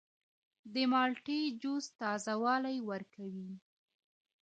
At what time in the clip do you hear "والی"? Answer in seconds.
2.43-2.77